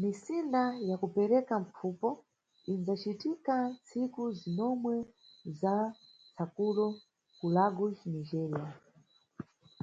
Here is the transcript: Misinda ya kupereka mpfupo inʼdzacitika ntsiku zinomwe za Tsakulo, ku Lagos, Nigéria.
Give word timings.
Misinda 0.00 0.62
ya 0.88 0.96
kupereka 1.02 1.54
mpfupo 1.64 2.08
inʼdzacitika 2.72 3.54
ntsiku 3.74 4.22
zinomwe 4.38 4.94
za 5.60 5.76
Tsakulo, 6.34 6.86
ku 7.36 7.46
Lagos, 7.54 7.96
Nigéria. 8.12 8.66